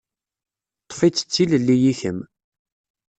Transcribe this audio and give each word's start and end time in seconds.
Ṭṭef-itt 0.83 1.27
d 1.27 1.31
tilelli 1.33 1.77
i 1.91 1.93
kemm. 1.99 2.19